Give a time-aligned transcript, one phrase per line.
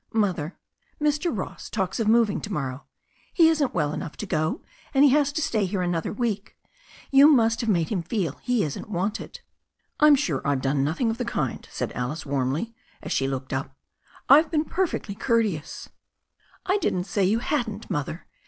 [0.13, 0.57] "Mother,
[0.99, 1.29] Mr.
[1.31, 2.85] Ross talks of moving to morrow.
[3.33, 4.63] He isn't well enough to go,
[4.95, 6.55] and he was to stay here another weet
[7.11, 9.41] You must have made him feel he isn't wanted."
[9.99, 13.77] "I'm sure I've done nothing of the kind," said Alice warmly, as she looked up.
[14.27, 15.87] "I've been perfectly cour teous ^"
[16.65, 18.25] "I didn't say you hadn't, Mother.